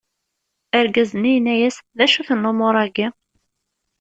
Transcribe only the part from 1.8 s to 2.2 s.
D